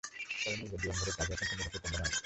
তবে 0.45 0.55
নিজের 0.61 0.79
জীবনভরের 0.81 1.15
কাজ 1.17 1.27
অসম্পূর্ণ 1.33 1.59
রেখেই 1.61 1.81
তোমরা 1.83 1.95
মারা 1.95 2.07
যাবে। 2.07 2.19